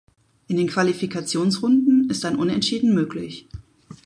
In 0.47 0.57
den 0.57 0.65
Qualifikationsrunden 0.65 2.09
ist 2.09 2.25
ein 2.25 2.35
Unentschieden 2.37 2.95
möglich. 2.95 3.47